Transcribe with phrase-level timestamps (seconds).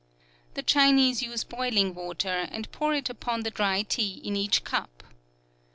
[0.55, 5.03] The Chinese use boiling water, and pour it upon the dry tea in each cup.